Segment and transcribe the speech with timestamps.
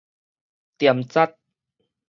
[0.79, 1.35] 墊實